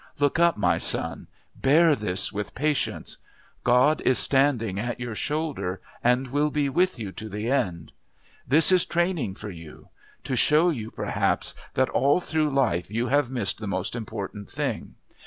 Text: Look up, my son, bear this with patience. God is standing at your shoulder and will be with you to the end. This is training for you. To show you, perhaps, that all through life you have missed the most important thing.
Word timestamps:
Look 0.17 0.39
up, 0.39 0.57
my 0.57 0.79
son, 0.79 1.27
bear 1.55 1.95
this 1.95 2.33
with 2.33 2.55
patience. 2.55 3.19
God 3.63 4.01
is 4.01 4.17
standing 4.17 4.79
at 4.79 4.99
your 4.99 5.13
shoulder 5.13 5.79
and 6.03 6.29
will 6.29 6.49
be 6.49 6.69
with 6.69 6.97
you 6.97 7.11
to 7.11 7.29
the 7.29 7.51
end. 7.51 7.91
This 8.47 8.71
is 8.71 8.83
training 8.83 9.35
for 9.35 9.51
you. 9.51 9.89
To 10.23 10.35
show 10.35 10.71
you, 10.71 10.89
perhaps, 10.89 11.53
that 11.75 11.89
all 11.89 12.19
through 12.19 12.49
life 12.49 12.89
you 12.89 13.09
have 13.09 13.29
missed 13.29 13.59
the 13.59 13.67
most 13.67 13.95
important 13.95 14.49
thing. 14.49 14.95